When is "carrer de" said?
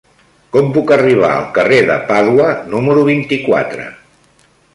1.57-1.99